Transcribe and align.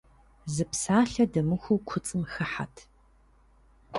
Зы 0.53 0.63
псалъэ 0.71 1.25
дэмыхуу 1.33 1.79
куцӀым 1.87 2.21
хыхьэт. 2.31 2.75